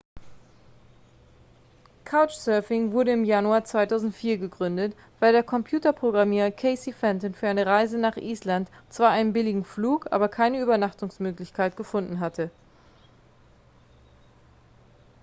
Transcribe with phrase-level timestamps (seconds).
[2.05, 8.17] couchsurfing wurde im januar 2004 gegründet weil der computerprogrammierer casey fenton für eine reise nach
[8.17, 12.49] island zwar einen billigen flug aber keine übernachtungsmöglichkeit gefunden hatte